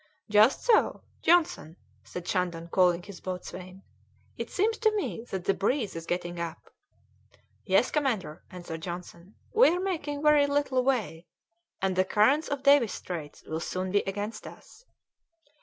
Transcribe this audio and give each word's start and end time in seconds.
"Just 0.31 0.63
so, 0.63 1.03
Johnson," 1.21 1.77
said 2.03 2.27
Shandon, 2.27 2.69
calling 2.69 3.03
his 3.03 3.19
boatswain. 3.21 3.83
"It 4.35 4.49
seems 4.49 4.79
to 4.79 4.89
me 4.95 5.25
that 5.29 5.45
the 5.45 5.53
breeze 5.53 5.95
is 5.95 6.07
getting 6.07 6.39
up." 6.39 6.73
"Yes, 7.65 7.91
commander," 7.91 8.43
answered 8.49 8.81
Johnson; 8.81 9.35
"we 9.53 9.69
are 9.69 9.79
making 9.79 10.23
very 10.23 10.47
little 10.47 10.83
way, 10.83 11.27
and 11.83 11.95
the 11.95 12.03
currents 12.03 12.47
of 12.47 12.63
Davis's 12.63 12.97
Straits 12.97 13.43
will 13.43 13.59
soon 13.59 13.91
be 13.91 13.99
against 14.07 14.47
us." 14.47 14.85